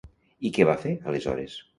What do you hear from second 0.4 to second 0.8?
I què va